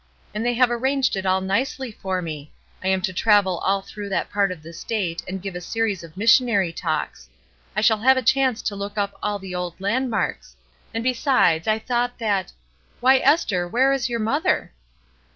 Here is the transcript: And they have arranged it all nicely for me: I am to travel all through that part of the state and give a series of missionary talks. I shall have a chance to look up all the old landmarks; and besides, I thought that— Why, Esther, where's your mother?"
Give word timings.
And 0.33 0.43
they 0.43 0.55
have 0.55 0.71
arranged 0.71 1.15
it 1.15 1.27
all 1.27 1.41
nicely 1.41 1.91
for 1.91 2.23
me: 2.23 2.51
I 2.83 2.87
am 2.87 3.01
to 3.03 3.13
travel 3.13 3.59
all 3.59 3.83
through 3.83 4.09
that 4.09 4.31
part 4.31 4.51
of 4.51 4.63
the 4.63 4.73
state 4.73 5.21
and 5.27 5.43
give 5.43 5.53
a 5.55 5.61
series 5.61 6.03
of 6.03 6.17
missionary 6.17 6.73
talks. 6.73 7.29
I 7.75 7.81
shall 7.81 7.99
have 7.99 8.17
a 8.17 8.23
chance 8.23 8.63
to 8.63 8.75
look 8.75 8.97
up 8.97 9.13
all 9.21 9.37
the 9.37 9.53
old 9.53 9.79
landmarks; 9.79 10.55
and 10.91 11.03
besides, 11.03 11.67
I 11.67 11.77
thought 11.77 12.17
that— 12.17 12.51
Why, 12.99 13.17
Esther, 13.19 13.67
where's 13.67 14.09
your 14.09 14.19
mother?" 14.19 14.73